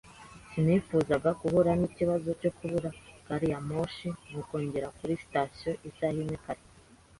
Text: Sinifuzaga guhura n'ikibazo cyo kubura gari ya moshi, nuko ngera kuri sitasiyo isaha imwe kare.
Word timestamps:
Sinifuzaga 0.51 1.29
guhura 1.41 1.71
n'ikibazo 1.79 2.29
cyo 2.41 2.51
kubura 2.57 2.89
gari 3.27 3.47
ya 3.51 3.59
moshi, 3.67 4.07
nuko 4.29 4.53
ngera 4.65 4.87
kuri 4.97 5.13
sitasiyo 5.21 5.71
isaha 5.89 6.15
imwe 6.23 6.37
kare. 6.45 6.63